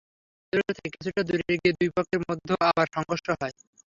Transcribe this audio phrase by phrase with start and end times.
[0.53, 3.55] কেন্দ্র থেকে কিছুটা দূরে গিয়ে দুই পক্ষের মধ্যে আবার সংঘর্ষ হয়।